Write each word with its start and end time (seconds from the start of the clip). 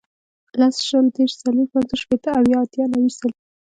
لس, 0.59 0.75
شل, 0.87 1.05
دېرش, 1.15 1.33
څلوېښت, 1.41 1.71
پنځوس, 1.73 1.99
شپېته, 2.03 2.29
اویا, 2.39 2.57
اتیا, 2.63 2.85
نوي, 2.93 3.11
سل 3.17 3.31